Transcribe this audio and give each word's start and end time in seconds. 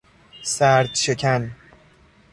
سردشکن 0.41 1.51